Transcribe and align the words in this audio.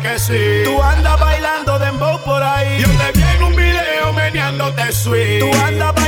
que 0.00 0.18
sí. 0.18 0.62
Tú 0.64 0.82
andas 0.82 1.18
bailando 1.18 1.78
dembow 1.78 2.22
por 2.24 2.42
ahí. 2.42 2.80
Yo 2.80 2.88
te 2.88 3.18
vi 3.18 3.24
en 3.36 3.42
un 3.42 3.56
video 3.56 4.12
meneándote 4.12 4.92
sweet. 4.92 5.40
Tú 5.40 5.50
andas 5.54 5.94
bailando 5.94 6.07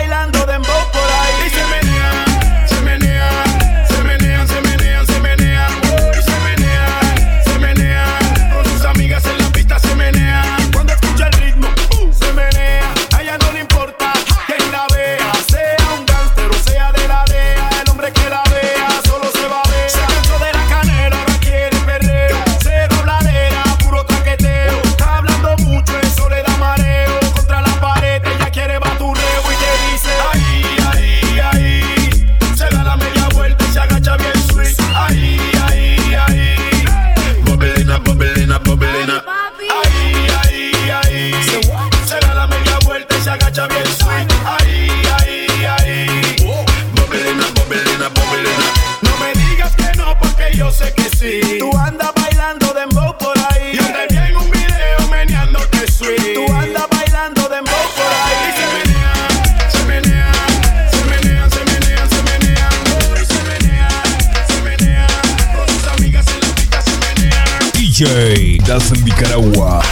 sí. 51.18 51.40
Tú 51.58 51.70
andas 51.78 52.10
bailando 52.14 52.72
dembow 52.74 53.16
por 53.18 53.36
ahí. 53.50 53.72
Yo 53.76 53.84
te 53.84 54.06
vi 54.10 54.16
en 54.18 54.36
un 54.36 54.50
video 54.50 55.08
meneándote 55.10 55.90
sweet. 55.90 56.34
Tú 56.34 56.52
andas 56.52 56.86
bailando 56.90 57.48
dembow 57.48 57.86
por 57.96 58.04
Y 58.04 58.18
ahí. 58.26 58.52
se 58.58 58.66
menea, 58.76 59.12
se 59.70 59.84
menea, 59.84 60.32
se 60.90 61.04
menea, 61.04 61.48
se 61.48 61.64
menea, 61.64 62.08
se 62.08 62.22
menea. 62.22 62.68
Se 63.26 63.42
menea, 63.42 63.88
se 64.48 64.62
menea. 64.62 65.06
Con 65.56 65.68
sus 65.68 65.86
amigas 65.88 66.26
en 66.28 66.40
la 66.40 66.54
pista 66.54 66.82
se 66.82 66.96
menea. 67.14 67.44
DJ 67.74 68.58
Das 68.66 68.90
en 68.92 69.04
Nicaragua. 69.04 69.82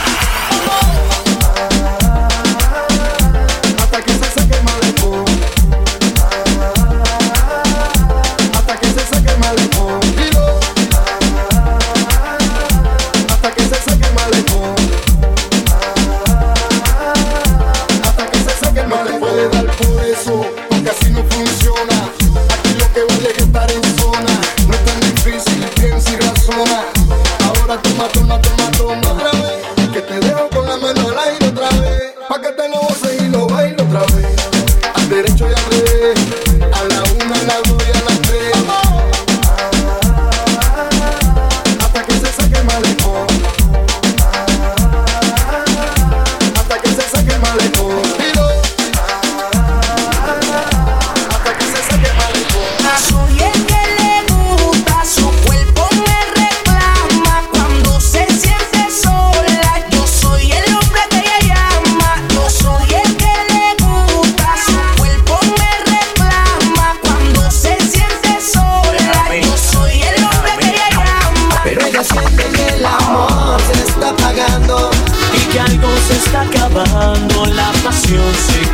Ahora 27.69 27.83
toma, 27.83 28.09
toma, 28.09 28.41
toma, 28.41 28.71
toma 28.79 29.13
otra 29.13 29.31
vez. 29.43 29.91
Que 29.93 30.01
te 30.01 30.19
dejo 30.21 30.49
con 30.49 30.67
la 30.67 30.79
mano 30.79 31.07
al 31.11 31.19
aire 31.19 31.49
otra 31.49 31.69
vez. 31.81 32.15
Pa' 32.27 32.41
que 32.41 32.49
te 32.53 32.67
lo 32.67 32.79
goces 32.79 33.21
y 33.21 33.29
lo 33.29 33.47
bailo 33.47 33.85
otra 33.85 34.01
vez. 34.17 34.58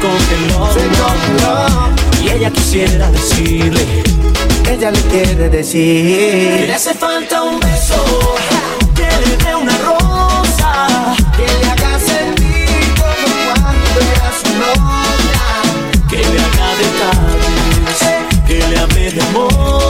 Congeló. 0.05 0.73
Se 0.73 0.81
congeló. 1.01 1.95
Y 2.23 2.29
ella 2.31 2.51
quisiera 2.51 3.11
decirle 3.11 4.03
Ella 4.71 4.91
le 4.91 5.01
quiere 5.03 5.37
que 5.37 5.49
decir 5.51 6.65
le 6.67 6.75
hace 6.75 6.95
falta 6.95 7.43
un 7.43 7.61
beso, 7.61 8.03
que 8.95 9.03
le 9.03 9.37
dé 9.45 9.55
una 9.55 9.77
rosa, 9.79 11.15
Que 11.37 11.47
le 11.47 11.71
haga 11.71 11.99
sentir 11.99 12.95
como 12.97 13.61
cuando 13.63 14.01
era 14.01 14.31
su 14.41 14.51
novia 14.63 15.45
que 16.09 16.17
le 16.17 16.41
haga 16.47 16.69
detalles, 16.81 18.47
que 18.47 18.69
le 18.69 18.79
hable 18.79 19.11
de 19.11 19.21
amor. 19.21 19.84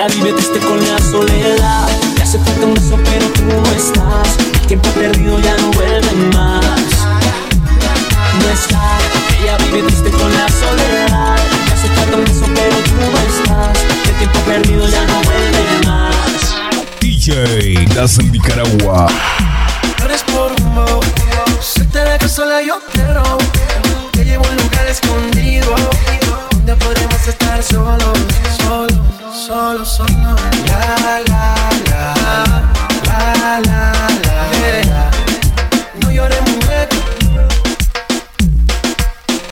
Ella 0.00 0.14
vive 0.14 0.32
triste 0.32 0.58
con 0.60 0.78
la 0.78 0.98
soledad. 0.98 1.88
Le 2.16 2.22
hace 2.22 2.38
falta 2.38 2.64
un 2.64 2.74
beso, 2.74 2.98
pero 3.04 3.26
tú 3.34 3.42
no 3.42 3.62
estás. 3.72 4.36
El 4.54 4.66
tiempo 4.66 4.88
perdido 4.90 5.38
ya 5.40 5.54
no 5.58 5.70
vuelve 5.72 6.12
más. 6.34 6.64
No 8.40 8.48
está, 8.50 8.80
ella 9.42 9.58
vive 9.58 9.82
triste 9.82 10.10
con 10.10 10.32
la 10.32 10.48
soledad. 10.48 11.36
Le 11.66 11.72
hace 11.74 11.88
falta 11.88 12.16
un 12.16 12.24
beso, 12.24 12.46
pero 12.54 12.76
tú 12.76 12.92
no 12.96 13.18
estás. 13.28 13.84
El 14.08 14.14
tiempo 14.16 14.38
perdido 14.40 14.88
ya 14.88 15.04
no 15.04 15.20
vuelve 15.22 15.86
más. 15.86 17.00
DJ 17.00 17.86
Das 17.94 18.18
en 18.18 18.32
Nicaragua. 18.32 19.06
No 19.98 20.04
eres 20.06 20.22
por 20.22 20.58
rumbo, 20.60 21.00
si 21.60 21.84
te 21.84 21.98
dejo 21.98 22.26
sola 22.26 22.62
yo 22.62 22.80
quiero 22.90 23.22
Te 24.12 24.24
llevo 24.24 24.46
a 24.46 24.48
un 24.48 24.56
lugar 24.56 24.86